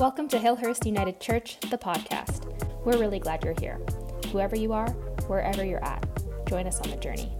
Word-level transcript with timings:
Welcome 0.00 0.26
to 0.30 0.38
Hillhurst 0.38 0.86
United 0.86 1.20
Church, 1.20 1.60
the 1.70 1.78
podcast. 1.78 2.52
We're 2.84 2.98
really 2.98 3.20
glad 3.20 3.44
you're 3.44 3.54
here. 3.60 3.80
Whoever 4.32 4.56
you 4.56 4.72
are, 4.72 4.90
wherever 5.28 5.64
you're 5.64 5.84
at, 5.84 6.04
join 6.48 6.66
us 6.66 6.80
on 6.80 6.90
the 6.90 6.96
journey. 6.96 7.30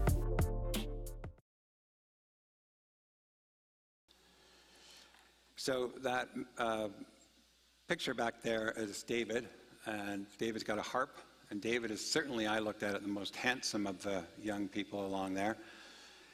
So 5.56 5.90
that 6.04 6.28
uh, 6.56 6.90
picture 7.88 8.14
back 8.14 8.40
there 8.40 8.72
is 8.76 9.02
David, 9.02 9.48
and 9.86 10.26
David's 10.38 10.62
got 10.62 10.78
a 10.78 10.82
harp, 10.82 11.18
and 11.50 11.60
David 11.60 11.90
is 11.90 12.08
certainly, 12.08 12.46
I 12.46 12.60
looked 12.60 12.84
at 12.84 12.94
it, 12.94 13.02
the 13.02 13.08
most 13.08 13.34
handsome 13.34 13.84
of 13.84 14.00
the 14.00 14.22
young 14.40 14.68
people 14.68 15.04
along 15.04 15.34
there. 15.34 15.56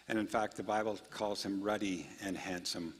And 0.06 0.18
in 0.18 0.26
fact, 0.26 0.58
the 0.58 0.62
Bible 0.62 0.98
calls 1.08 1.42
him 1.42 1.62
ruddy 1.62 2.06
and 2.22 2.36
handsome. 2.36 2.92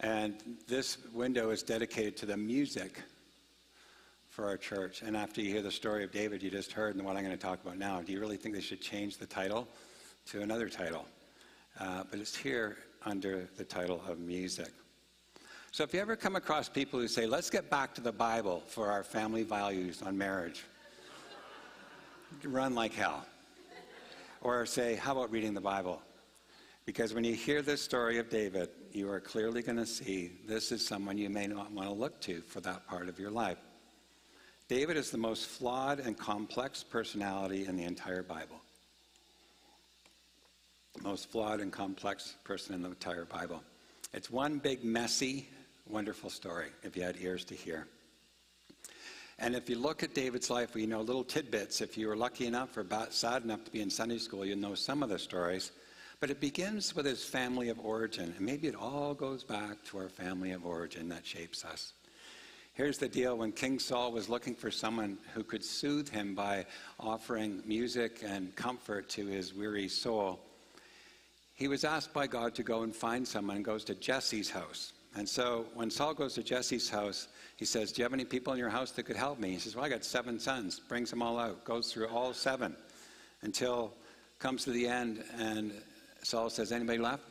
And 0.00 0.34
this 0.66 0.96
window 1.12 1.50
is 1.50 1.62
dedicated 1.62 2.16
to 2.18 2.26
the 2.26 2.36
music 2.36 3.02
for 4.30 4.46
our 4.46 4.56
church. 4.56 5.02
And 5.02 5.14
after 5.14 5.42
you 5.42 5.52
hear 5.52 5.60
the 5.60 5.70
story 5.70 6.04
of 6.04 6.10
David 6.10 6.42
you 6.42 6.50
just 6.50 6.72
heard 6.72 6.96
and 6.96 7.04
what 7.04 7.16
I'm 7.16 7.22
going 7.22 7.36
to 7.36 7.42
talk 7.42 7.62
about 7.62 7.76
now, 7.76 8.00
do 8.00 8.12
you 8.12 8.20
really 8.20 8.38
think 8.38 8.54
they 8.54 8.62
should 8.62 8.80
change 8.80 9.18
the 9.18 9.26
title 9.26 9.68
to 10.26 10.40
another 10.40 10.70
title? 10.70 11.04
Uh, 11.78 12.04
but 12.10 12.18
it's 12.18 12.34
here 12.34 12.78
under 13.04 13.48
the 13.58 13.64
title 13.64 14.02
of 14.08 14.18
music. 14.18 14.70
So 15.70 15.84
if 15.84 15.92
you 15.92 16.00
ever 16.00 16.16
come 16.16 16.34
across 16.34 16.68
people 16.68 16.98
who 16.98 17.06
say, 17.06 17.26
let's 17.26 17.50
get 17.50 17.68
back 17.68 17.94
to 17.94 18.00
the 18.00 18.12
Bible 18.12 18.62
for 18.66 18.90
our 18.90 19.04
family 19.04 19.42
values 19.42 20.02
on 20.02 20.16
marriage, 20.16 20.64
run 22.44 22.74
like 22.74 22.94
hell. 22.94 23.26
Or 24.40 24.64
say, 24.64 24.94
how 24.94 25.12
about 25.12 25.30
reading 25.30 25.52
the 25.52 25.60
Bible? 25.60 26.00
Because 26.90 27.14
when 27.14 27.22
you 27.22 27.34
hear 27.34 27.62
this 27.62 27.80
story 27.80 28.18
of 28.18 28.28
David, 28.28 28.68
you 28.90 29.08
are 29.12 29.20
clearly 29.20 29.62
going 29.62 29.76
to 29.76 29.86
see 29.86 30.32
this 30.48 30.72
is 30.72 30.84
someone 30.84 31.16
you 31.16 31.30
may 31.30 31.46
not 31.46 31.70
want 31.70 31.86
to 31.86 31.94
look 31.94 32.20
to 32.22 32.40
for 32.40 32.60
that 32.62 32.84
part 32.88 33.08
of 33.08 33.16
your 33.16 33.30
life. 33.30 33.58
David 34.66 34.96
is 34.96 35.12
the 35.12 35.16
most 35.16 35.46
flawed 35.46 36.00
and 36.00 36.18
complex 36.18 36.82
personality 36.82 37.66
in 37.66 37.76
the 37.76 37.84
entire 37.84 38.24
Bible. 38.24 38.56
The 40.96 41.02
Most 41.04 41.30
flawed 41.30 41.60
and 41.60 41.72
complex 41.72 42.34
person 42.42 42.74
in 42.74 42.82
the 42.82 42.88
entire 42.88 43.24
Bible. 43.24 43.62
It's 44.12 44.28
one 44.28 44.58
big, 44.58 44.82
messy, 44.82 45.48
wonderful 45.86 46.28
story 46.28 46.70
if 46.82 46.96
you 46.96 47.04
had 47.04 47.14
ears 47.20 47.44
to 47.44 47.54
hear. 47.54 47.86
And 49.38 49.54
if 49.54 49.70
you 49.70 49.78
look 49.78 50.02
at 50.02 50.12
David's 50.12 50.50
life, 50.50 50.74
we 50.74 50.86
know 50.86 51.02
little 51.02 51.22
tidbits. 51.22 51.82
If 51.82 51.96
you 51.96 52.08
were 52.08 52.16
lucky 52.16 52.46
enough 52.46 52.76
or 52.76 52.84
sad 53.10 53.44
enough 53.44 53.62
to 53.62 53.70
be 53.70 53.80
in 53.80 53.90
Sunday 53.90 54.18
school, 54.18 54.44
you'll 54.44 54.58
know 54.58 54.74
some 54.74 55.04
of 55.04 55.08
the 55.08 55.20
stories. 55.20 55.70
But 56.20 56.28
it 56.28 56.38
begins 56.38 56.94
with 56.94 57.06
his 57.06 57.24
family 57.24 57.70
of 57.70 57.80
origin. 57.80 58.34
And 58.36 58.44
maybe 58.44 58.68
it 58.68 58.74
all 58.74 59.14
goes 59.14 59.42
back 59.42 59.82
to 59.86 59.98
our 59.98 60.10
family 60.10 60.52
of 60.52 60.66
origin 60.66 61.08
that 61.08 61.24
shapes 61.26 61.64
us. 61.64 61.94
Here's 62.74 62.98
the 62.98 63.08
deal 63.08 63.36
when 63.36 63.52
King 63.52 63.78
Saul 63.78 64.12
was 64.12 64.28
looking 64.28 64.54
for 64.54 64.70
someone 64.70 65.18
who 65.34 65.42
could 65.42 65.64
soothe 65.64 66.08
him 66.08 66.34
by 66.34 66.66
offering 66.98 67.62
music 67.66 68.22
and 68.24 68.54
comfort 68.54 69.08
to 69.10 69.26
his 69.26 69.54
weary 69.54 69.88
soul, 69.88 70.40
he 71.54 71.68
was 71.68 71.84
asked 71.84 72.14
by 72.14 72.26
God 72.26 72.54
to 72.54 72.62
go 72.62 72.82
and 72.82 72.94
find 72.94 73.26
someone 73.26 73.56
and 73.56 73.64
goes 73.64 73.84
to 73.84 73.94
Jesse's 73.94 74.50
house. 74.50 74.92
And 75.16 75.28
so 75.28 75.66
when 75.74 75.90
Saul 75.90 76.14
goes 76.14 76.34
to 76.34 76.42
Jesse's 76.42 76.88
house, 76.88 77.28
he 77.56 77.64
says, 77.64 77.92
Do 77.92 78.00
you 78.00 78.04
have 78.04 78.14
any 78.14 78.24
people 78.24 78.52
in 78.52 78.58
your 78.58 78.70
house 78.70 78.92
that 78.92 79.02
could 79.02 79.16
help 79.16 79.38
me? 79.38 79.50
He 79.50 79.58
says, 79.58 79.74
Well, 79.74 79.84
I 79.84 79.88
got 79.88 80.04
seven 80.04 80.38
sons. 80.38 80.80
Brings 80.80 81.10
them 81.10 81.22
all 81.22 81.38
out, 81.38 81.64
goes 81.64 81.92
through 81.92 82.08
all 82.08 82.32
seven 82.32 82.76
until 83.42 83.92
comes 84.38 84.64
to 84.64 84.70
the 84.70 84.86
end 84.86 85.22
and 85.38 85.72
Saul 86.22 86.50
says, 86.50 86.72
Anybody 86.72 86.98
left? 86.98 87.24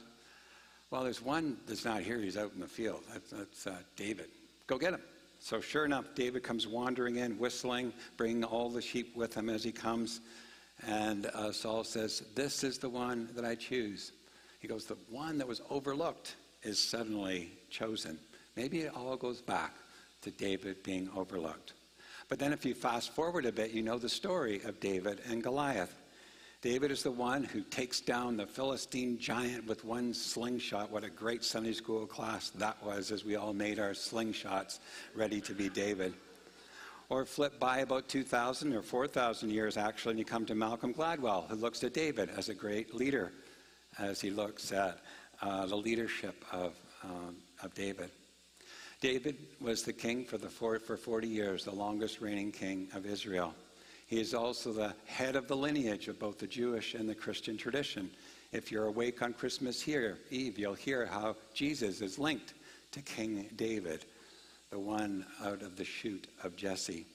Well, 0.91 1.03
there's 1.03 1.21
one 1.21 1.57
that's 1.67 1.85
not 1.85 2.01
here. 2.01 2.17
He's 2.17 2.37
out 2.37 2.51
in 2.55 2.61
the 2.61 2.67
field. 2.67 3.01
That's, 3.13 3.29
that's 3.29 3.67
uh, 3.67 3.75
David. 3.95 4.29
Go 4.65 4.77
get 4.77 4.93
him. 4.93 5.01
So, 5.39 5.61
sure 5.61 5.85
enough, 5.85 6.05
David 6.15 6.43
comes 6.43 6.67
wandering 6.67 7.17
in, 7.17 7.37
whistling, 7.37 7.93
bringing 8.17 8.43
all 8.43 8.69
the 8.69 8.81
sheep 8.81 9.15
with 9.15 9.33
him 9.33 9.49
as 9.49 9.63
he 9.63 9.71
comes. 9.71 10.19
And 10.85 11.27
uh, 11.27 11.51
Saul 11.51 11.83
says, 11.83 12.23
This 12.36 12.64
is 12.64 12.77
the 12.77 12.89
one 12.89 13.30
that 13.36 13.45
I 13.45 13.55
choose. 13.55 14.11
He 14.59 14.67
goes, 14.67 14.86
The 14.86 14.97
one 15.09 15.37
that 15.37 15.47
was 15.47 15.61
overlooked 15.69 16.35
is 16.64 16.80
suddenly 16.80 17.52
chosen. 17.69 18.19
Maybe 18.55 18.81
it 18.81 18.95
all 18.95 19.15
goes 19.15 19.41
back 19.41 19.73
to 20.21 20.31
David 20.31 20.83
being 20.83 21.09
overlooked. 21.15 21.73
But 22.27 22.39
then, 22.39 22.52
if 22.52 22.65
you 22.65 22.73
fast 22.73 23.15
forward 23.15 23.45
a 23.45 23.52
bit, 23.52 23.71
you 23.71 23.81
know 23.81 23.97
the 23.97 24.09
story 24.09 24.61
of 24.64 24.80
David 24.80 25.21
and 25.30 25.41
Goliath. 25.41 25.93
David 26.61 26.92
is 26.92 27.03
the 27.03 27.11
one 27.11 27.45
who 27.45 27.61
takes 27.61 28.02
down 28.02 28.36
the 28.36 28.45
Philistine 28.45 29.17
giant 29.17 29.65
with 29.65 29.86
one 29.86 30.14
slingshot. 30.14 30.92
What 30.92 31.05
a 31.05 31.09
great 31.09 31.45
Sunday 31.45 31.71
school 31.71 32.05
class 32.05 32.49
that 32.49 32.83
was 32.83 33.11
as 33.11 33.23
we 33.23 33.37
all 33.37 33.53
made 33.53 33.80
our 33.80 33.92
slingshots 33.92 34.80
ready 35.15 35.39
to 35.39 35.53
be 35.53 35.70
David. 35.70 36.14
Or 37.08 37.23
flip 37.23 37.61
by 37.61 37.80
about 37.80 38.09
2,000 38.09 38.73
or 38.73 38.81
4,000 38.81 39.49
years, 39.49 39.77
actually, 39.77 40.11
and 40.11 40.20
you 40.20 40.25
come 40.25 40.45
to 40.47 40.53
Malcolm 40.53 40.93
Gladwell, 40.93 41.47
who 41.47 41.55
looks 41.55 41.81
at 41.86 41.93
David 41.93 42.30
as 42.36 42.49
a 42.49 42.53
great 42.53 42.93
leader 42.93 43.31
as 43.97 44.20
he 44.20 44.30
looks 44.30 44.73
at 44.73 44.99
uh, 45.41 45.65
the 45.65 45.77
leadership 45.77 46.43
of, 46.52 46.76
um, 47.05 47.37
of 47.64 47.73
David. 47.73 48.11
David 48.99 49.37
was 49.61 49.83
the 49.83 49.93
king 49.93 50.26
for, 50.26 50.37
the 50.37 50.49
four, 50.49 50.77
for 50.77 50.97
40 50.97 51.26
years, 51.26 51.64
the 51.64 51.71
longest 51.71 52.20
reigning 52.20 52.52
king 52.52 52.89
of 52.93 53.05
Israel. 53.05 53.55
He 54.09 54.20
is 54.20 54.33
also 54.33 54.73
the 54.73 54.95
head 55.05 55.36
of 55.36 55.47
the 55.47 55.55
lineage 55.55 56.08
of 56.08 56.17
both 56.17 56.39
the 56.39 56.47
Jewish 56.47 56.95
and 56.95 57.08
the 57.08 57.14
Christian 57.14 57.58
tradition. 57.58 58.09
If 58.52 58.71
you're 58.71 58.87
awake 58.87 59.21
on 59.21 59.33
Christmas 59.33 59.80
here, 59.80 60.17
Eve, 60.31 60.58
you'll 60.58 60.73
hear 60.73 61.05
how 61.05 61.36
Jesus 61.53 62.02
is 62.02 62.17
linked 62.17 62.55
to 62.92 63.03
King 63.03 63.47
David, 63.55 64.05
the 64.71 64.80
one 64.80 65.27
out 65.45 65.61
of 65.61 65.75
the 65.75 65.86
shoot 65.86 66.25
of 66.43 66.55
Jesse. 66.55 67.05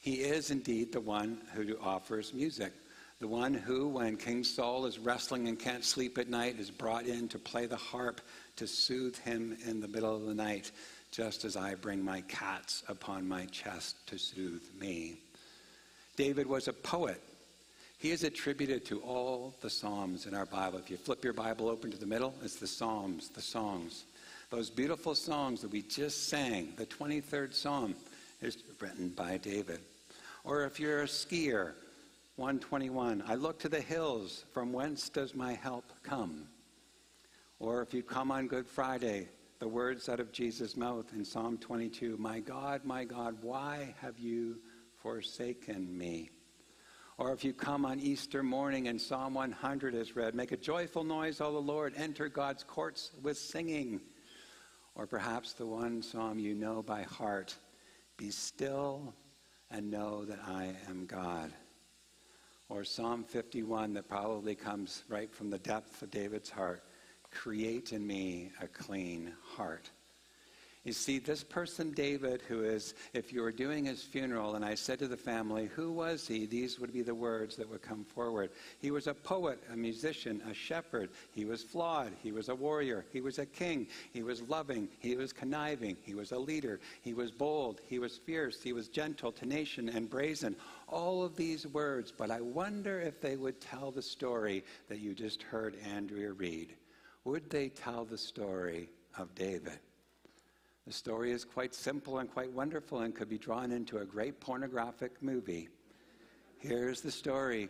He 0.00 0.20
is 0.20 0.52
indeed 0.52 0.92
the 0.92 1.00
one 1.00 1.40
who 1.52 1.76
offers 1.80 2.32
music, 2.32 2.72
the 3.18 3.26
one 3.26 3.52
who, 3.52 3.88
when 3.88 4.16
King 4.16 4.44
Saul 4.44 4.86
is 4.86 5.00
wrestling 5.00 5.48
and 5.48 5.58
can't 5.58 5.84
sleep 5.84 6.16
at 6.16 6.30
night, 6.30 6.60
is 6.60 6.70
brought 6.70 7.06
in 7.06 7.26
to 7.30 7.40
play 7.40 7.66
the 7.66 7.74
harp 7.74 8.20
to 8.54 8.68
soothe 8.68 9.18
him 9.18 9.56
in 9.66 9.80
the 9.80 9.88
middle 9.88 10.14
of 10.14 10.26
the 10.26 10.34
night, 10.34 10.70
just 11.10 11.44
as 11.44 11.56
I 11.56 11.74
bring 11.74 12.04
my 12.04 12.20
cats 12.20 12.84
upon 12.86 13.26
my 13.26 13.46
chest 13.46 13.96
to 14.06 14.16
soothe 14.16 14.62
me. 14.78 15.18
David 16.16 16.46
was 16.46 16.68
a 16.68 16.72
poet. 16.72 17.20
He 17.98 18.10
is 18.10 18.24
attributed 18.24 18.84
to 18.86 19.00
all 19.00 19.54
the 19.60 19.68
Psalms 19.68 20.26
in 20.26 20.34
our 20.34 20.46
Bible. 20.46 20.78
If 20.78 20.90
you 20.90 20.96
flip 20.96 21.22
your 21.22 21.34
Bible 21.34 21.68
open 21.68 21.90
to 21.90 21.98
the 21.98 22.06
middle, 22.06 22.34
it's 22.42 22.56
the 22.56 22.66
Psalms, 22.66 23.28
the 23.28 23.42
songs. 23.42 24.04
Those 24.48 24.70
beautiful 24.70 25.14
songs 25.14 25.60
that 25.60 25.70
we 25.70 25.82
just 25.82 26.28
sang, 26.28 26.72
the 26.76 26.86
23rd 26.86 27.54
Psalm 27.54 27.94
is 28.40 28.56
written 28.80 29.10
by 29.10 29.36
David. 29.36 29.80
Or 30.44 30.64
if 30.64 30.80
you're 30.80 31.02
a 31.02 31.06
skier, 31.06 31.72
121, 32.36 33.22
I 33.28 33.34
look 33.34 33.58
to 33.60 33.68
the 33.68 33.80
hills, 33.80 34.44
from 34.54 34.72
whence 34.72 35.10
does 35.10 35.34
my 35.34 35.52
help 35.52 35.84
come? 36.02 36.46
Or 37.58 37.82
if 37.82 37.92
you 37.92 38.02
come 38.02 38.30
on 38.30 38.46
Good 38.46 38.66
Friday, 38.66 39.28
the 39.58 39.68
words 39.68 40.08
out 40.08 40.20
of 40.20 40.32
Jesus' 40.32 40.74
mouth 40.74 41.12
in 41.12 41.22
Psalm 41.22 41.58
22, 41.58 42.16
My 42.16 42.40
God, 42.40 42.82
my 42.86 43.04
God, 43.04 43.36
why 43.42 43.94
have 44.00 44.18
you 44.18 44.56
forsaken 45.02 45.96
me. 45.96 46.30
Or 47.18 47.32
if 47.32 47.44
you 47.44 47.52
come 47.52 47.84
on 47.84 48.00
Easter 48.00 48.42
morning 48.42 48.88
and 48.88 49.00
Psalm 49.00 49.34
100 49.34 49.94
is 49.94 50.16
read, 50.16 50.34
make 50.34 50.52
a 50.52 50.56
joyful 50.56 51.04
noise, 51.04 51.40
O 51.40 51.52
the 51.52 51.58
Lord, 51.58 51.92
enter 51.96 52.28
God's 52.28 52.64
courts 52.64 53.10
with 53.22 53.36
singing. 53.36 54.00
Or 54.94 55.06
perhaps 55.06 55.52
the 55.52 55.66
one 55.66 56.02
psalm 56.02 56.38
you 56.38 56.54
know 56.54 56.82
by 56.82 57.02
heart, 57.02 57.54
be 58.16 58.30
still 58.30 59.14
and 59.70 59.90
know 59.90 60.24
that 60.24 60.40
I 60.46 60.74
am 60.88 61.06
God. 61.06 61.52
Or 62.68 62.84
Psalm 62.84 63.24
51 63.24 63.94
that 63.94 64.08
probably 64.08 64.54
comes 64.54 65.04
right 65.08 65.32
from 65.34 65.50
the 65.50 65.58
depth 65.58 66.02
of 66.02 66.10
David's 66.10 66.50
heart, 66.50 66.82
create 67.30 67.92
in 67.92 68.06
me 68.06 68.50
a 68.60 68.66
clean 68.66 69.32
heart. 69.56 69.90
You 70.82 70.94
see, 70.94 71.18
this 71.18 71.44
person, 71.44 71.90
David, 71.90 72.40
who 72.48 72.62
is, 72.62 72.94
if 73.12 73.34
you 73.34 73.42
were 73.42 73.52
doing 73.52 73.84
his 73.84 74.02
funeral, 74.02 74.54
and 74.54 74.64
I 74.64 74.74
said 74.74 74.98
to 75.00 75.08
the 75.08 75.16
family, 75.16 75.66
Who 75.66 75.92
was 75.92 76.26
he? 76.26 76.46
These 76.46 76.80
would 76.80 76.90
be 76.90 77.02
the 77.02 77.14
words 77.14 77.54
that 77.56 77.68
would 77.68 77.82
come 77.82 78.02
forward. 78.02 78.50
He 78.78 78.90
was 78.90 79.06
a 79.06 79.12
poet, 79.12 79.62
a 79.70 79.76
musician, 79.76 80.40
a 80.50 80.54
shepherd. 80.54 81.10
He 81.32 81.44
was 81.44 81.62
flawed. 81.62 82.12
He 82.22 82.32
was 82.32 82.48
a 82.48 82.54
warrior. 82.54 83.04
He 83.12 83.20
was 83.20 83.38
a 83.38 83.44
king. 83.44 83.88
He 84.14 84.22
was 84.22 84.40
loving. 84.40 84.88
He 85.00 85.16
was 85.16 85.34
conniving. 85.34 85.98
He 86.02 86.14
was 86.14 86.32
a 86.32 86.38
leader. 86.38 86.80
He 87.02 87.12
was 87.12 87.30
bold. 87.30 87.82
He 87.86 87.98
was 87.98 88.16
fierce. 88.16 88.62
He 88.62 88.72
was 88.72 88.88
gentle, 88.88 89.32
tenacious, 89.32 89.94
and 89.94 90.08
brazen. 90.08 90.56
All 90.88 91.22
of 91.22 91.36
these 91.36 91.66
words, 91.66 92.10
but 92.10 92.30
I 92.30 92.40
wonder 92.40 92.98
if 92.98 93.20
they 93.20 93.36
would 93.36 93.60
tell 93.60 93.90
the 93.90 94.00
story 94.00 94.64
that 94.88 94.98
you 94.98 95.12
just 95.12 95.42
heard 95.42 95.76
Andrea 95.94 96.32
read. 96.32 96.74
Would 97.24 97.50
they 97.50 97.68
tell 97.68 98.06
the 98.06 98.16
story 98.16 98.88
of 99.18 99.34
David? 99.34 99.78
The 100.86 100.92
story 100.92 101.30
is 101.30 101.44
quite 101.44 101.74
simple 101.74 102.18
and 102.18 102.30
quite 102.30 102.52
wonderful 102.52 103.00
and 103.00 103.14
could 103.14 103.28
be 103.28 103.38
drawn 103.38 103.70
into 103.70 103.98
a 103.98 104.04
great 104.04 104.40
pornographic 104.40 105.22
movie. 105.22 105.68
Here's 106.58 107.00
the 107.00 107.10
story 107.10 107.68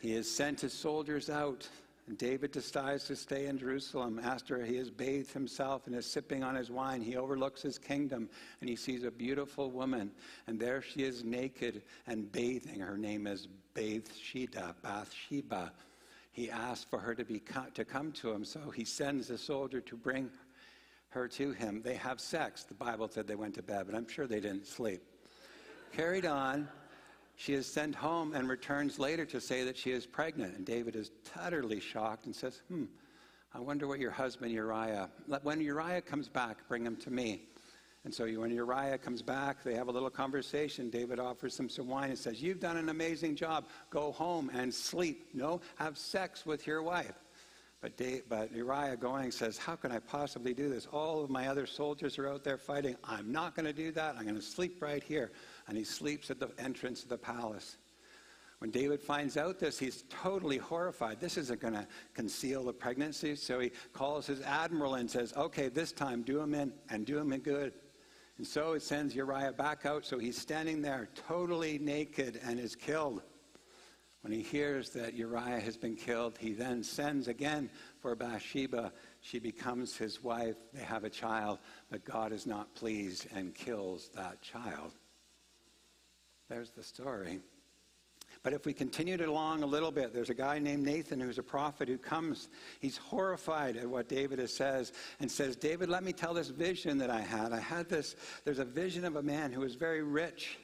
He 0.00 0.12
has 0.14 0.30
sent 0.30 0.60
his 0.60 0.72
soldiers 0.72 1.30
out 1.30 1.68
And 2.06 2.18
David 2.18 2.52
decides 2.52 3.04
to 3.04 3.16
stay 3.16 3.46
in 3.46 3.56
Jerusalem 3.56 4.20
after 4.22 4.62
he 4.62 4.76
has 4.76 4.90
bathed 4.90 5.32
himself 5.32 5.86
and 5.86 5.96
is 5.96 6.04
sipping 6.04 6.42
on 6.42 6.54
his 6.54 6.70
wine. 6.70 7.00
He 7.00 7.16
overlooks 7.16 7.62
his 7.62 7.78
kingdom 7.78 8.28
and 8.60 8.68
he 8.68 8.76
sees 8.76 9.04
a 9.04 9.10
beautiful 9.10 9.70
woman. 9.70 10.10
And 10.46 10.60
there 10.60 10.82
she 10.82 11.02
is 11.02 11.24
naked 11.24 11.82
and 12.06 12.30
bathing. 12.30 12.80
Her 12.80 12.98
name 12.98 13.26
is 13.26 13.48
Bathsheba. 13.72 14.74
Bathsheba. 14.82 15.72
He 16.32 16.50
asks 16.50 16.84
for 16.84 16.98
her 16.98 17.14
to, 17.14 17.24
be, 17.24 17.40
to 17.74 17.84
come 17.84 18.10
to 18.12 18.32
him, 18.32 18.44
so 18.44 18.68
he 18.70 18.84
sends 18.84 19.30
a 19.30 19.38
soldier 19.38 19.80
to 19.82 19.96
bring 19.96 20.28
her 21.14 21.28
to 21.28 21.52
him. 21.52 21.80
They 21.82 21.94
have 21.94 22.20
sex. 22.20 22.64
The 22.64 22.74
Bible 22.74 23.08
said 23.08 23.26
they 23.26 23.36
went 23.36 23.54
to 23.54 23.62
bed, 23.62 23.86
but 23.86 23.94
I'm 23.94 24.08
sure 24.08 24.26
they 24.26 24.40
didn't 24.40 24.66
sleep. 24.66 25.02
Carried 25.92 26.26
on. 26.26 26.68
She 27.36 27.54
is 27.54 27.66
sent 27.66 27.94
home 27.94 28.34
and 28.34 28.48
returns 28.48 28.98
later 28.98 29.24
to 29.26 29.40
say 29.40 29.64
that 29.64 29.76
she 29.76 29.90
is 29.90 30.06
pregnant. 30.06 30.56
And 30.56 30.64
David 30.64 30.94
is 30.94 31.10
utterly 31.40 31.80
shocked 31.80 32.26
and 32.26 32.34
says, 32.34 32.62
Hmm, 32.68 32.84
I 33.52 33.60
wonder 33.60 33.86
what 33.86 33.98
your 33.98 34.10
husband 34.10 34.52
Uriah, 34.52 35.08
when 35.42 35.60
Uriah 35.60 36.02
comes 36.02 36.28
back, 36.28 36.68
bring 36.68 36.84
him 36.84 36.96
to 36.96 37.10
me. 37.10 37.48
And 38.04 38.14
so 38.14 38.26
when 38.26 38.50
Uriah 38.50 38.98
comes 38.98 39.22
back, 39.22 39.64
they 39.64 39.74
have 39.74 39.88
a 39.88 39.92
little 39.92 40.10
conversation. 40.10 40.90
David 40.90 41.18
offers 41.18 41.58
him 41.58 41.68
some 41.68 41.88
wine 41.88 42.10
and 42.10 42.18
says, 42.18 42.42
You've 42.42 42.60
done 42.60 42.76
an 42.76 42.90
amazing 42.90 43.34
job. 43.34 43.64
Go 43.88 44.12
home 44.12 44.50
and 44.52 44.72
sleep. 44.72 45.30
No, 45.32 45.60
have 45.76 45.96
sex 45.96 46.44
with 46.44 46.66
your 46.66 46.82
wife. 46.82 47.23
But, 47.84 47.98
Dave, 47.98 48.22
but 48.30 48.50
Uriah 48.50 48.96
going 48.96 49.30
says, 49.30 49.58
How 49.58 49.76
can 49.76 49.92
I 49.92 49.98
possibly 49.98 50.54
do 50.54 50.70
this? 50.70 50.86
All 50.90 51.22
of 51.22 51.28
my 51.28 51.48
other 51.48 51.66
soldiers 51.66 52.18
are 52.18 52.26
out 52.26 52.42
there 52.42 52.56
fighting. 52.56 52.96
I'm 53.04 53.30
not 53.30 53.54
going 53.54 53.66
to 53.66 53.74
do 53.74 53.92
that. 53.92 54.16
I'm 54.16 54.22
going 54.22 54.36
to 54.36 54.40
sleep 54.40 54.80
right 54.80 55.04
here. 55.04 55.32
And 55.68 55.76
he 55.76 55.84
sleeps 55.84 56.30
at 56.30 56.40
the 56.40 56.48
entrance 56.56 57.02
of 57.02 57.10
the 57.10 57.18
palace. 57.18 57.76
When 58.60 58.70
David 58.70 59.02
finds 59.02 59.36
out 59.36 59.58
this, 59.58 59.78
he's 59.78 60.04
totally 60.08 60.56
horrified. 60.56 61.20
This 61.20 61.36
isn't 61.36 61.60
going 61.60 61.74
to 61.74 61.86
conceal 62.14 62.64
the 62.64 62.72
pregnancy. 62.72 63.36
So 63.36 63.60
he 63.60 63.70
calls 63.92 64.26
his 64.26 64.40
admiral 64.40 64.94
and 64.94 65.10
says, 65.10 65.34
Okay, 65.36 65.68
this 65.68 65.92
time 65.92 66.22
do 66.22 66.40
him 66.40 66.54
in 66.54 66.72
and 66.88 67.04
do 67.04 67.18
him 67.18 67.34
in 67.34 67.40
good. 67.40 67.74
And 68.38 68.46
so 68.46 68.72
he 68.72 68.80
sends 68.80 69.14
Uriah 69.14 69.52
back 69.52 69.84
out. 69.84 70.06
So 70.06 70.18
he's 70.18 70.40
standing 70.40 70.80
there 70.80 71.10
totally 71.28 71.78
naked 71.78 72.40
and 72.44 72.58
is 72.58 72.74
killed. 72.74 73.20
When 74.24 74.32
he 74.32 74.40
hears 74.40 74.88
that 74.90 75.12
Uriah 75.12 75.60
has 75.60 75.76
been 75.76 75.96
killed, 75.96 76.38
he 76.40 76.54
then 76.54 76.82
sends 76.82 77.28
again 77.28 77.68
for 78.00 78.16
Bathsheba. 78.16 78.90
She 79.20 79.38
becomes 79.38 79.98
his 79.98 80.24
wife. 80.24 80.56
They 80.72 80.80
have 80.80 81.04
a 81.04 81.10
child, 81.10 81.58
but 81.90 82.06
God 82.06 82.32
is 82.32 82.46
not 82.46 82.74
pleased 82.74 83.26
and 83.34 83.54
kills 83.54 84.08
that 84.14 84.40
child. 84.40 84.92
There's 86.48 86.70
the 86.70 86.82
story. 86.82 87.40
But 88.42 88.54
if 88.54 88.64
we 88.64 88.72
continued 88.72 89.20
along 89.20 89.62
a 89.62 89.66
little 89.66 89.92
bit, 89.92 90.14
there's 90.14 90.30
a 90.30 90.34
guy 90.34 90.58
named 90.58 90.86
Nathan 90.86 91.20
who's 91.20 91.36
a 91.36 91.42
prophet 91.42 91.86
who 91.86 91.98
comes. 91.98 92.48
He's 92.80 92.96
horrified 92.96 93.76
at 93.76 93.86
what 93.86 94.08
David 94.08 94.48
says 94.48 94.94
and 95.20 95.30
says, 95.30 95.54
David, 95.54 95.90
let 95.90 96.02
me 96.02 96.14
tell 96.14 96.32
this 96.32 96.48
vision 96.48 96.96
that 96.96 97.10
I 97.10 97.20
had. 97.20 97.52
I 97.52 97.60
had 97.60 97.90
this, 97.90 98.16
there's 98.46 98.58
a 98.58 98.64
vision 98.64 99.04
of 99.04 99.16
a 99.16 99.22
man 99.22 99.52
who 99.52 99.60
was 99.60 99.74
very 99.74 100.02
rich 100.02 100.56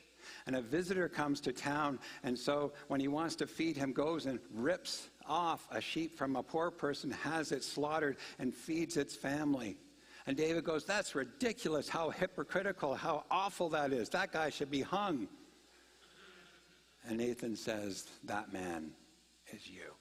and 0.46 0.56
a 0.56 0.62
visitor 0.62 1.08
comes 1.08 1.40
to 1.42 1.52
town, 1.52 1.98
and 2.22 2.38
so 2.38 2.72
when 2.88 3.00
he 3.00 3.08
wants 3.08 3.36
to 3.36 3.46
feed 3.46 3.76
him, 3.76 3.92
goes 3.92 4.26
and 4.26 4.38
rips 4.54 5.08
off 5.26 5.68
a 5.70 5.80
sheep 5.80 6.16
from 6.16 6.36
a 6.36 6.42
poor 6.42 6.70
person, 6.70 7.10
has 7.10 7.52
it 7.52 7.64
slaughtered, 7.64 8.16
and 8.38 8.54
feeds 8.54 8.96
its 8.96 9.14
family. 9.14 9.76
And 10.26 10.36
David 10.36 10.64
goes, 10.64 10.84
That's 10.84 11.14
ridiculous, 11.14 11.88
how 11.88 12.10
hypocritical, 12.10 12.94
how 12.94 13.24
awful 13.30 13.68
that 13.70 13.92
is. 13.92 14.08
That 14.10 14.32
guy 14.32 14.50
should 14.50 14.70
be 14.70 14.82
hung. 14.82 15.28
And 17.08 17.18
Nathan 17.18 17.56
says, 17.56 18.06
That 18.24 18.52
man 18.52 18.90
is 19.52 19.68
you. 19.68 19.94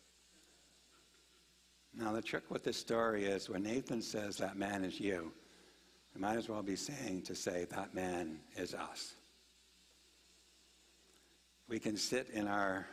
Now, 1.96 2.14
the 2.14 2.22
trick 2.22 2.50
with 2.50 2.64
this 2.64 2.78
story 2.78 3.26
is 3.26 3.50
when 3.50 3.64
Nathan 3.64 4.02
says 4.02 4.38
that 4.38 4.58
man 4.58 4.84
is 4.86 5.00
you, 5.00 5.32
he 6.14 6.20
might 6.20 6.38
as 6.38 6.48
well 6.48 6.64
be 6.64 6.76
saying 6.76 7.24
to 7.24 7.36
say 7.36 7.66
that 7.72 7.94
man 7.94 8.40
is 8.56 8.74
us. 8.74 9.16
We 11.70 11.78
can 11.78 11.98
sit 11.98 12.32
in 12.32 12.48
our 12.48 12.88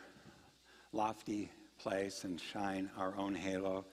lofty 0.91 1.49
place 1.79 2.25
and 2.25 2.39
shine 2.39 2.91
our 2.95 3.17
own 3.17 3.33
halo 3.33 3.85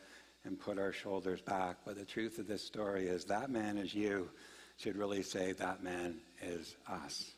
and 0.45 0.61
put 0.61 0.79
our 0.79 0.93
shoulders 0.93 1.41
back. 1.41 1.79
But 1.87 1.97
the 1.97 2.05
truth 2.05 2.39
of 2.39 2.47
this 2.47 2.63
story 2.63 3.07
is 3.07 3.25
that 3.25 3.49
man 3.49 3.79
is 3.79 3.95
you 3.95 4.29
should 4.77 4.97
really 4.97 5.23
say 5.23 5.53
that 5.53 5.83
man 5.83 6.21
is 6.43 6.77
us. 6.87 7.31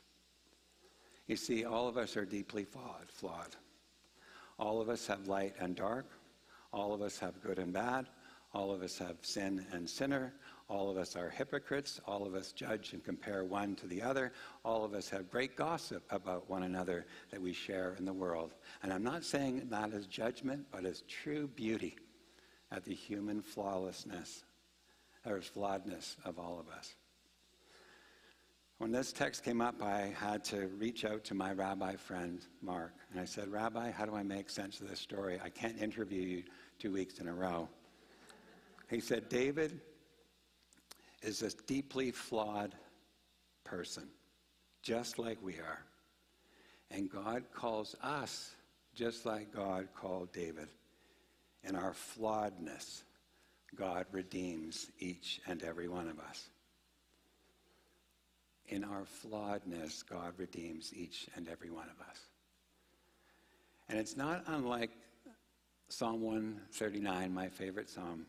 You 1.28 1.36
see, 1.36 1.64
all 1.64 1.86
of 1.86 1.96
us 1.96 2.16
are 2.16 2.24
deeply 2.24 2.64
flawed, 2.64 3.08
flawed. 3.08 3.54
All 4.58 4.80
of 4.80 4.88
us 4.88 5.06
have 5.06 5.28
light 5.28 5.54
and 5.60 5.76
dark. 5.76 6.06
All 6.72 6.92
of 6.92 7.00
us 7.00 7.16
have 7.20 7.40
good 7.44 7.60
and 7.60 7.72
bad. 7.72 8.06
All 8.56 8.72
of 8.72 8.82
us 8.82 8.96
have 8.96 9.16
sin 9.20 9.66
and 9.70 9.88
sinner. 9.88 10.32
All 10.70 10.90
of 10.90 10.96
us 10.96 11.14
are 11.14 11.28
hypocrites. 11.28 12.00
All 12.06 12.26
of 12.26 12.34
us 12.34 12.52
judge 12.52 12.94
and 12.94 13.04
compare 13.04 13.44
one 13.44 13.76
to 13.76 13.86
the 13.86 14.00
other. 14.00 14.32
All 14.64 14.82
of 14.82 14.94
us 14.94 15.10
have 15.10 15.30
great 15.30 15.56
gossip 15.56 16.02
about 16.08 16.48
one 16.48 16.62
another 16.62 17.04
that 17.30 17.42
we 17.42 17.52
share 17.52 17.94
in 17.98 18.06
the 18.06 18.14
world. 18.14 18.54
And 18.82 18.94
I'm 18.94 19.02
not 19.02 19.24
saying 19.24 19.68
that 19.68 19.92
as 19.92 20.06
judgment, 20.06 20.64
but 20.70 20.86
as 20.86 21.02
true 21.02 21.48
beauty 21.48 21.98
at 22.72 22.82
the 22.82 22.94
human 22.94 23.42
flawlessness 23.42 24.44
or 25.26 25.40
flawedness 25.40 26.16
of 26.24 26.38
all 26.38 26.58
of 26.58 26.74
us. 26.74 26.94
When 28.78 28.90
this 28.90 29.12
text 29.12 29.44
came 29.44 29.60
up, 29.60 29.82
I 29.82 30.14
had 30.18 30.42
to 30.44 30.68
reach 30.78 31.04
out 31.04 31.24
to 31.24 31.34
my 31.34 31.52
rabbi 31.52 31.96
friend, 31.96 32.40
Mark, 32.62 32.94
and 33.10 33.20
I 33.20 33.26
said, 33.26 33.48
Rabbi, 33.48 33.90
how 33.90 34.06
do 34.06 34.14
I 34.14 34.22
make 34.22 34.48
sense 34.48 34.80
of 34.80 34.88
this 34.88 35.00
story? 35.00 35.38
I 35.44 35.50
can't 35.50 35.78
interview 35.78 36.22
you 36.22 36.42
two 36.78 36.92
weeks 36.92 37.18
in 37.18 37.28
a 37.28 37.34
row. 37.34 37.68
He 38.88 39.00
said, 39.00 39.28
David, 39.28 39.80
is 41.22 41.42
a 41.42 41.50
deeply 41.66 42.10
flawed 42.12 42.74
person, 43.64 44.08
just 44.82 45.18
like 45.18 45.38
we 45.42 45.54
are. 45.54 45.84
And 46.90 47.10
God 47.10 47.44
calls 47.52 47.96
us 48.02 48.54
just 48.94 49.26
like 49.26 49.52
God 49.52 49.88
called 49.94 50.32
David. 50.32 50.68
In 51.64 51.74
our 51.74 51.92
flawedness, 51.92 53.02
God 53.74 54.06
redeems 54.12 54.86
each 55.00 55.40
and 55.46 55.62
every 55.62 55.88
one 55.88 56.08
of 56.08 56.20
us. 56.20 56.48
In 58.68 58.84
our 58.84 59.04
flawedness, 59.04 60.04
God 60.08 60.32
redeems 60.38 60.92
each 60.94 61.26
and 61.36 61.48
every 61.48 61.70
one 61.70 61.88
of 61.88 62.08
us. 62.08 62.20
And 63.88 63.98
it's 63.98 64.16
not 64.16 64.44
unlike 64.46 64.90
Psalm 65.88 66.20
139, 66.22 67.32
my 67.32 67.48
favorite 67.48 67.88
psalm. 67.88 68.26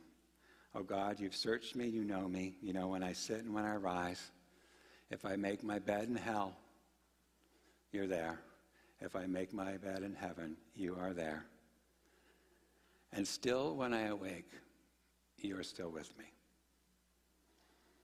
Oh 0.78 0.84
God, 0.84 1.20
you've 1.20 1.36
searched 1.36 1.76
me, 1.76 1.88
you 1.88 2.04
know 2.04 2.28
me, 2.28 2.56
you 2.62 2.72
know 2.72 2.88
when 2.88 3.02
I 3.02 3.12
sit 3.12 3.44
and 3.44 3.52
when 3.52 3.66
I 3.66 3.78
rise. 3.78 4.30
If 5.10 5.26
I 5.26 5.36
make 5.36 5.64
my 5.64 5.80
bed 5.80 6.08
in 6.08 6.16
hell, 6.16 6.56
you're 7.92 8.06
there. 8.06 8.40
If 9.02 9.16
I 9.16 9.26
make 9.26 9.54
my 9.54 9.78
bed 9.78 10.04
in 10.04 10.14
heaven, 10.14 10.56
you 10.76 10.96
are 11.00 11.14
there. 11.14 11.46
And 13.12 13.28
still, 13.28 13.76
when 13.76 13.92
I 13.92 14.07
awake, 14.07 14.52
you 15.40 15.57
are 15.57 15.64
still 15.64 15.90
with 15.90 16.16
me. 16.16 16.26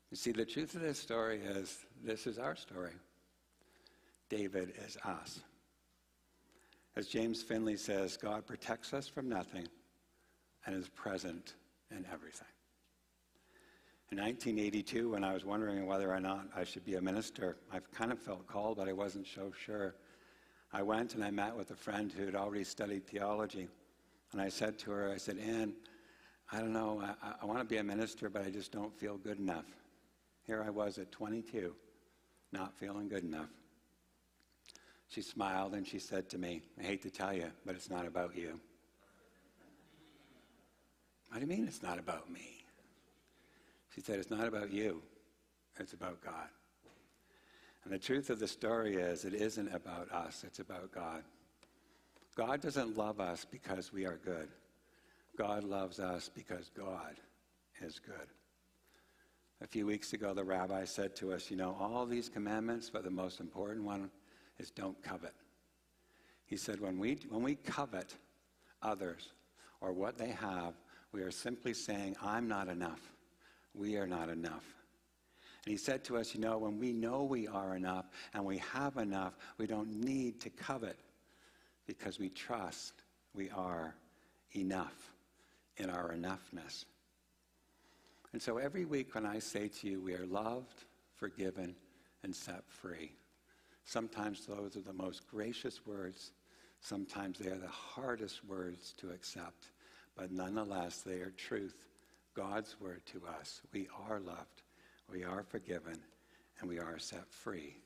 You 0.10 0.18
see, 0.18 0.32
the 0.32 0.46
truth 0.46 0.74
of 0.74 0.82
this 0.82 0.98
story 0.98 1.42
is 1.42 1.78
this 2.04 2.26
is 2.26 2.40
our 2.40 2.56
story. 2.56 2.94
David 4.30 4.74
is 4.84 4.98
us. 5.06 5.42
As 6.96 7.08
James 7.08 7.44
Finley 7.44 7.78
says, 7.78 8.18
God 8.18 8.48
protects 8.48 8.94
us 8.94 9.08
from 9.08 9.30
nothing 9.30 9.68
and 10.66 10.76
is 10.76 10.90
present 10.90 11.54
in 11.92 12.04
everything. 12.12 12.48
In 14.12 14.20
1982, 14.20 15.12
when 15.12 15.24
I 15.24 15.34
was 15.34 15.44
wondering 15.44 15.86
whether 15.88 16.14
or 16.14 16.20
not 16.20 16.48
I 16.56 16.64
should 16.64 16.86
be 16.86 16.96
a 16.96 17.02
minister, 17.02 17.58
I 17.72 17.80
kind 17.94 18.12
of 18.12 18.20
felt 18.20 18.46
called, 18.48 18.78
but 18.78 18.88
I 18.88 18.94
wasn't 18.94 19.28
so 19.28 19.52
sure. 19.66 19.96
I 20.72 20.84
went 20.84 21.16
and 21.16 21.24
I 21.24 21.32
met 21.32 21.56
with 21.56 21.72
a 21.72 21.76
friend 21.76 22.12
who 22.12 22.26
had 22.26 22.36
already 22.36 22.64
studied 22.64 23.08
theology. 23.08 23.68
And 24.32 24.42
I 24.42 24.50
said 24.50 24.78
to 24.80 24.92
her, 24.92 25.12
I 25.12 25.18
said, 25.18 25.38
Anne, 25.38 25.74
I 26.52 26.60
don't 26.60 26.74
know, 26.74 27.02
I, 27.02 27.34
I 27.42 27.46
want 27.46 27.60
to 27.60 27.66
be 27.66 27.78
a 27.78 27.84
minister, 27.84 28.30
but 28.30 28.46
I 28.46 28.50
just 28.50 28.72
don't 28.72 28.94
feel 28.96 29.18
good 29.18 29.40
enough. 29.40 29.66
Here 30.46 30.64
I 30.66 30.70
was 30.70 30.98
at 30.98 31.12
22, 31.12 31.74
not 32.52 32.76
feeling 32.78 33.08
good 33.08 33.24
enough. 33.24 33.50
She 35.08 35.22
smiled 35.22 35.74
and 35.74 35.88
she 35.88 36.00
said 36.00 36.30
to 36.30 36.38
me, 36.38 36.64
I 36.80 36.84
hate 36.84 37.04
to 37.04 37.12
tell 37.12 37.34
you, 37.34 37.52
but 37.66 37.76
it's 37.76 37.90
not 37.90 38.06
about 38.06 38.36
you. 38.36 38.60
What 41.30 41.36
do 41.36 41.42
you 41.42 41.48
mean 41.48 41.68
it's 41.68 41.84
not 41.84 42.00
about 42.00 42.32
me? 42.32 42.63
She 43.94 44.02
said, 44.02 44.20
It's 44.20 44.32
not 44.32 44.48
about 44.48 44.72
you, 44.72 45.02
it's 45.80 45.94
about 45.94 46.24
God. 46.24 46.50
And 47.84 47.94
the 47.94 48.00
truth 48.00 48.30
of 48.30 48.40
the 48.40 48.48
story 48.48 48.96
is, 48.96 49.26
it 49.26 49.34
isn't 49.34 49.74
about 49.74 50.12
us, 50.12 50.44
it's 50.46 50.60
about 50.60 50.92
God. 50.92 51.24
God 52.36 52.62
doesn't 52.62 52.98
love 52.98 53.20
us 53.20 53.46
because 53.50 53.94
we 53.94 54.06
are 54.06 54.20
good. 54.24 54.50
God 55.38 55.64
loves 55.64 56.00
us 56.00 56.30
because 56.34 56.72
God 56.76 57.16
is 57.82 58.00
good. 58.00 58.28
A 59.62 59.68
few 59.68 59.86
weeks 59.86 60.14
ago, 60.14 60.34
the 60.34 60.44
rabbi 60.44 60.84
said 60.86 61.16
to 61.18 61.34
us, 61.34 61.52
You 61.52 61.58
know, 61.58 61.76
all 61.80 62.06
these 62.06 62.30
commandments, 62.30 62.90
but 62.90 63.04
the 63.04 63.12
most 63.12 63.40
important 63.40 63.86
one 63.86 64.10
is 64.58 64.72
don't 64.72 65.02
covet. 65.04 65.34
He 66.46 66.58
said, 66.58 66.80
When 66.80 66.98
we, 66.98 67.20
when 67.30 67.44
we 67.44 67.56
covet 67.56 68.16
others, 68.82 69.30
or 69.82 69.92
what 69.92 70.18
they 70.18 70.30
have, 70.30 70.74
we 71.12 71.22
are 71.22 71.32
simply 71.32 71.74
saying, 71.74 72.16
I'm 72.22 72.48
not 72.48 72.68
enough. 72.70 73.13
We 73.74 73.98
are 73.98 74.08
not 74.08 74.30
enough. 74.30 74.66
And 75.66 75.72
he 75.72 75.78
said 75.78 76.04
to 76.06 76.18
us, 76.18 76.34
You 76.36 76.42
know, 76.42 76.58
when 76.58 76.78
we 76.78 76.94
know 76.94 77.24
we 77.24 77.48
are 77.48 77.76
enough 77.76 78.06
and 78.34 78.44
we 78.46 78.58
have 78.58 78.98
enough, 78.98 79.38
we 79.58 79.68
don't 79.68 80.04
need 80.04 80.42
to 80.42 80.50
covet 80.50 80.98
because 81.88 82.20
we 82.20 82.30
trust 82.30 82.94
we 83.34 83.50
are 83.50 83.96
enough 84.52 85.12
in 85.78 85.90
our 85.90 86.14
enoughness. 86.14 86.86
And 88.32 88.42
so 88.42 88.58
every 88.58 88.86
week 88.86 89.16
when 89.16 89.26
I 89.26 89.40
say 89.40 89.68
to 89.68 89.88
you, 89.88 90.02
we 90.02 90.14
are 90.16 90.26
loved, 90.26 90.86
forgiven, 91.16 91.76
and 92.24 92.36
set 92.36 92.64
free, 92.68 93.12
sometimes 93.86 94.46
those 94.46 94.76
are 94.76 94.82
the 94.82 94.94
most 94.94 95.28
gracious 95.28 95.86
words, 95.86 96.32
sometimes 96.80 97.38
they 97.38 97.50
are 97.50 97.58
the 97.58 97.68
hardest 97.68 98.44
words 98.46 98.94
to 98.98 99.12
accept, 99.12 99.72
but 100.16 100.32
nonetheless, 100.32 101.02
they 101.02 101.20
are 101.20 101.34
truth, 101.38 101.86
God's 102.34 102.76
word 102.80 103.06
to 103.08 103.22
us. 103.40 103.62
We 103.74 103.88
are 104.10 104.20
loved, 104.20 104.64
we 105.12 105.24
are 105.24 105.44
forgiven, 105.44 106.00
and 106.60 106.70
we 106.70 106.80
are 106.80 107.00
set 107.00 107.30
free. 107.30 107.78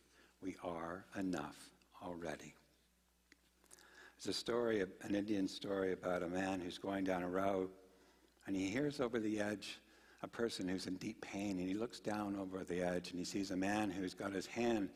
We 0.41 0.55
are 0.63 1.05
enough 1.17 1.71
already. 2.03 2.53
There's 4.17 4.35
a 4.35 4.39
story, 4.39 4.83
an 5.01 5.15
Indian 5.15 5.47
story 5.47 5.93
about 5.93 6.23
a 6.23 6.27
man 6.27 6.59
who's 6.59 6.77
going 6.77 7.03
down 7.03 7.23
a 7.23 7.29
road 7.29 7.69
and 8.45 8.55
he 8.55 8.67
hears 8.67 8.99
over 8.99 9.19
the 9.19 9.39
edge 9.39 9.79
a 10.23 10.27
person 10.27 10.67
who's 10.67 10.87
in 10.87 10.95
deep 10.95 11.21
pain 11.21 11.59
and 11.59 11.67
he 11.67 11.75
looks 11.75 11.99
down 11.99 12.35
over 12.35 12.63
the 12.63 12.81
edge 12.81 13.11
and 13.11 13.19
he 13.19 13.25
sees 13.25 13.51
a 13.51 13.55
man 13.55 13.91
who's 13.91 14.13
got 14.13 14.31
his 14.31 14.47
hand 14.47 14.89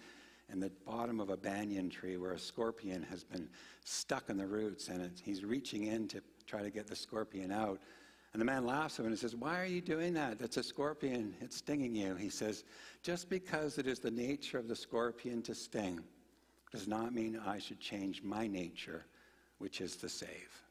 in 0.50 0.60
the 0.60 0.72
bottom 0.86 1.20
of 1.20 1.29
a 1.29 1.38
banyan 1.38 1.89
tree 1.89 2.17
where 2.17 2.31
a 2.31 2.39
scorpion 2.39 3.03
has 3.03 3.24
been 3.24 3.48
stuck 3.86 4.29
in 4.29 4.38
the 4.38 4.48
roots 4.48 4.88
and 4.88 5.12
he's 5.24 5.43
reaching 5.43 5.86
in 5.86 6.08
to 6.08 6.22
try 6.48 6.62
to 6.62 6.72
get 6.72 6.88
the 6.88 6.96
scorpion 6.96 7.51
out. 7.51 7.79
And 8.33 8.39
the 8.39 8.45
man 8.45 8.65
laughs 8.65 8.97
at 8.97 9.05
him 9.05 9.11
and 9.11 9.19
says, 9.19 9.35
Why 9.35 9.59
are 9.59 9.65
you 9.65 9.81
doing 9.81 10.13
that? 10.13 10.39
That's 10.39 10.57
a 10.57 10.63
scorpion. 10.63 11.35
It's 11.41 11.57
stinging 11.57 11.93
you. 11.93 12.15
He 12.15 12.29
says, 12.29 12.63
Just 13.03 13.29
because 13.29 13.77
it 13.77 13.88
is 13.88 14.00
the 14.00 14.11
nature 14.11 14.57
of 14.57 14.67
the 14.67 14.75
scorpion 14.75 15.41
to 15.43 15.55
sting 15.55 16.00
does 16.71 16.88
not 16.88 17.13
mean 17.13 17.41
I 17.45 17.59
should 17.59 17.81
change 17.81 18.23
my 18.23 18.47
nature, 18.47 19.05
which 19.57 19.81
is 19.81 19.97
to 19.97 20.07
save. 20.07 20.61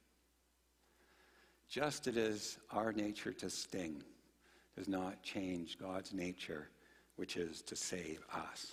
Just 1.69 2.09
it 2.09 2.17
is 2.17 2.59
our 2.73 2.93
nature 2.93 3.33
to 3.35 3.51
sting 3.51 4.03
does 4.77 4.89
not 4.89 5.23
change 5.23 5.79
God's 5.79 6.15
nature, 6.15 6.69
which 7.17 7.37
is 7.37 7.61
to 7.63 7.77
save 7.77 8.25
us. 8.35 8.73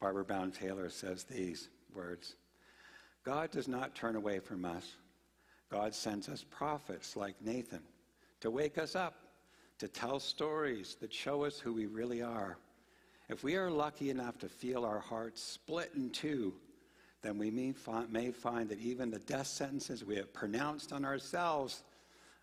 Barbara 0.00 0.24
Brown 0.24 0.52
Taylor 0.52 0.90
says 0.90 1.24
these 1.24 1.68
words 1.94 2.36
God 3.24 3.50
does 3.50 3.68
not 3.68 3.94
turn 3.94 4.16
away 4.16 4.38
from 4.38 4.66
us. 4.66 4.96
God 5.74 5.92
sends 5.92 6.28
us 6.28 6.44
prophets 6.50 7.16
like 7.16 7.34
Nathan 7.40 7.82
to 8.40 8.48
wake 8.48 8.78
us 8.78 8.94
up, 8.94 9.16
to 9.80 9.88
tell 9.88 10.20
stories 10.20 10.96
that 11.00 11.12
show 11.12 11.42
us 11.42 11.58
who 11.58 11.72
we 11.72 11.86
really 11.86 12.22
are. 12.22 12.58
If 13.28 13.42
we 13.42 13.56
are 13.56 13.72
lucky 13.72 14.10
enough 14.10 14.38
to 14.38 14.48
feel 14.48 14.84
our 14.84 15.00
hearts 15.00 15.42
split 15.42 15.90
in 15.96 16.10
two, 16.10 16.54
then 17.22 17.38
we 17.38 17.50
may 17.50 17.72
find, 17.72 18.68
that 18.68 18.78
even 18.78 19.10
the 19.10 19.18
death 19.18 19.48
sentences 19.48 20.04
we 20.04 20.14
have 20.14 20.32
pronounced 20.32 20.92
on 20.92 21.04
ourselves 21.04 21.82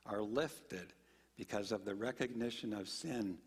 are 0.06 0.22
lifted 0.22 0.92
because 1.38 1.72
of 1.72 1.86
the 1.86 1.96
recognition 1.96 2.74
of 2.74 2.90
sin 2.90 3.38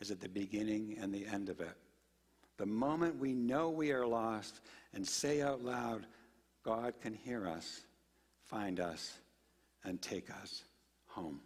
is 0.00 0.10
at 0.10 0.20
the 0.20 0.28
beginning 0.30 0.96
and 0.98 1.12
the 1.12 1.26
end 1.26 1.50
of 1.50 1.60
it. 1.60 1.76
The 2.56 2.64
moment 2.64 3.18
we 3.18 3.34
know 3.34 3.68
we 3.68 3.92
are 3.92 4.06
lost 4.06 4.62
and 4.94 5.06
say 5.06 5.42
out 5.42 5.62
loud, 5.62 6.06
God 6.64 6.94
can 7.02 7.12
hear 7.12 7.46
us, 7.46 7.82
find 8.46 8.80
us, 8.80 9.18
and 9.84 10.00
take 10.00 10.30
us 10.42 10.64
home. 11.06 11.40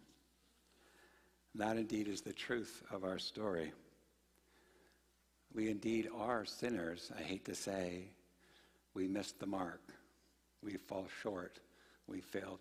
That 1.55 1.77
indeed 1.77 2.07
is 2.07 2.21
the 2.21 2.33
truth 2.33 2.83
of 2.91 3.03
our 3.03 3.19
story. 3.19 3.71
We 5.53 5.69
indeed 5.69 6.09
are 6.15 6.45
sinners, 6.45 7.11
I 7.17 7.21
hate 7.21 7.45
to 7.45 7.55
say. 7.55 8.09
We 8.93 9.07
miss 9.07 9.31
the 9.31 9.47
mark. 9.47 9.81
We 10.63 10.77
fall 10.77 11.07
short. 11.21 11.59
We 12.07 12.21
fail. 12.21 12.59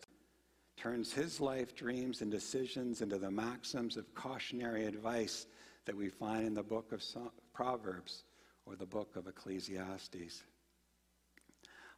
Turns 0.77 1.13
his 1.13 1.41
life 1.41 1.75
dreams 1.75 2.23
and 2.23 2.31
decisions 2.31 3.03
into 3.03 3.19
the 3.19 3.31
maxims 3.31 3.97
of 3.97 4.15
cautionary 4.15 4.87
advice 4.87 5.47
that 5.85 5.97
we 5.97 6.09
find 6.09 6.47
in 6.47 6.55
the 6.55 6.63
book 6.63 6.93
of 6.93 7.03
Proverbs 7.53 8.25
or 8.67 8.77
the 8.77 8.87
book 8.87 9.17
of 9.17 9.27
Ecclesiastes. 9.27 10.45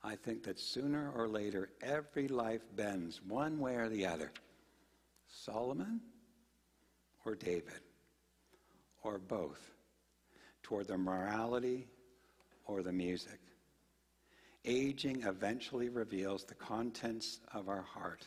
I 0.02 0.16
think 0.16 0.44
that 0.44 0.58
sooner 0.58 1.12
or 1.14 1.28
later, 1.28 1.70
every 1.82 2.26
life 2.26 2.62
bends 2.74 3.20
one 3.22 3.58
way 3.58 3.74
or 3.74 3.88
the 3.88 4.06
other 4.06 4.32
Solomon 5.28 6.00
or 7.24 7.34
David, 7.34 7.80
or 9.02 9.18
both 9.18 9.60
toward 10.62 10.88
the 10.88 10.96
morality 10.96 11.86
or 12.64 12.82
the 12.82 12.92
music. 12.92 13.40
Aging 14.64 15.22
eventually 15.22 15.88
reveals 15.88 16.44
the 16.44 16.54
contents 16.54 17.40
of 17.52 17.68
our 17.68 17.82
heart. 17.82 18.26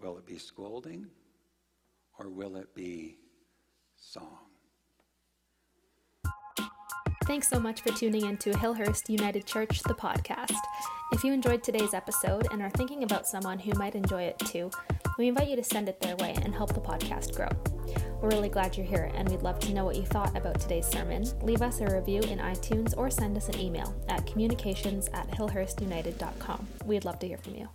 Will 0.00 0.18
it 0.18 0.26
be 0.26 0.38
scolding 0.38 1.06
or 2.18 2.28
will 2.28 2.56
it 2.56 2.74
be 2.74 3.16
song? 3.96 4.43
Thanks 7.26 7.48
so 7.48 7.58
much 7.58 7.80
for 7.80 7.88
tuning 7.88 8.26
in 8.26 8.36
to 8.38 8.50
Hillhurst 8.50 9.08
United 9.08 9.46
Church, 9.46 9.82
the 9.82 9.94
podcast. 9.94 10.58
If 11.10 11.24
you 11.24 11.32
enjoyed 11.32 11.62
today's 11.62 11.94
episode 11.94 12.48
and 12.52 12.60
are 12.60 12.68
thinking 12.70 13.02
about 13.02 13.26
someone 13.26 13.58
who 13.58 13.72
might 13.78 13.94
enjoy 13.94 14.24
it 14.24 14.38
too, 14.40 14.70
we 15.16 15.28
invite 15.28 15.48
you 15.48 15.56
to 15.56 15.64
send 15.64 15.88
it 15.88 15.98
their 16.00 16.16
way 16.16 16.34
and 16.42 16.54
help 16.54 16.74
the 16.74 16.80
podcast 16.82 17.34
grow. 17.34 17.48
We're 18.20 18.28
really 18.28 18.50
glad 18.50 18.76
you're 18.76 18.84
here 18.84 19.10
and 19.14 19.26
we'd 19.28 19.40
love 19.40 19.58
to 19.60 19.72
know 19.72 19.86
what 19.86 19.96
you 19.96 20.04
thought 20.04 20.36
about 20.36 20.60
today's 20.60 20.86
sermon. 20.86 21.24
Leave 21.40 21.62
us 21.62 21.80
a 21.80 21.86
review 21.86 22.20
in 22.20 22.40
iTunes 22.40 22.94
or 22.94 23.08
send 23.08 23.38
us 23.38 23.48
an 23.48 23.58
email 23.58 23.94
at 24.08 24.26
communications 24.26 25.08
at 25.14 25.26
hillhurstunited.com. 25.30 26.68
We'd 26.84 27.06
love 27.06 27.18
to 27.20 27.26
hear 27.26 27.38
from 27.38 27.54
you. 27.54 27.68